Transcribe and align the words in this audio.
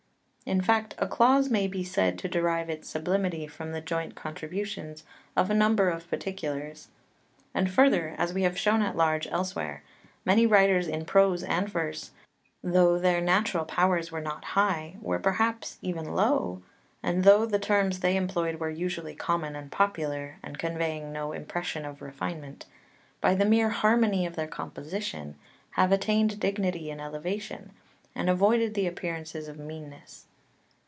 2 0.45 0.55
In 0.57 0.61
fact, 0.61 0.95
a 0.97 1.07
clause 1.07 1.49
may 1.49 1.65
be 1.65 1.81
said 1.81 2.19
to 2.19 2.27
derive 2.27 2.69
its 2.69 2.89
sublimity 2.89 3.47
from 3.47 3.71
the 3.71 3.79
joint 3.79 4.15
contributions 4.15 5.05
of 5.33 5.49
a 5.49 5.53
number 5.53 5.87
of 5.89 6.09
particulars. 6.09 6.89
And 7.53 7.71
further 7.71 8.15
(as 8.17 8.33
we 8.33 8.41
have 8.41 8.57
shown 8.59 8.81
at 8.81 8.97
large 8.97 9.27
elsewhere), 9.27 9.81
many 10.25 10.45
writers 10.45 10.89
in 10.89 11.05
prose 11.05 11.41
and 11.43 11.69
verse, 11.69 12.11
though 12.61 12.97
their 12.99 13.21
natural 13.21 13.63
powers 13.63 14.11
were 14.11 14.19
not 14.19 14.43
high, 14.43 14.95
were 14.99 15.19
perhaps 15.19 15.77
even 15.81 16.13
low, 16.15 16.61
and 17.01 17.23
though 17.23 17.45
the 17.45 17.59
terms 17.59 18.01
they 18.01 18.17
employed 18.17 18.55
were 18.59 18.69
usually 18.69 19.15
common 19.15 19.55
and 19.55 19.71
popular 19.71 20.35
and 20.43 20.57
conveying 20.59 21.13
no 21.13 21.31
impression 21.31 21.85
of 21.85 22.01
refinement, 22.01 22.65
by 23.21 23.33
the 23.35 23.45
mere 23.45 23.69
harmony 23.69 24.25
of 24.25 24.35
their 24.35 24.47
composition 24.47 25.35
have 25.75 25.93
attained 25.93 26.41
dignity 26.41 26.89
and 26.91 26.99
elevation, 26.99 27.71
and 28.13 28.29
avoided 28.29 28.73
the 28.73 28.87
appearance 28.87 29.33
of 29.35 29.57
meanness. 29.57 30.25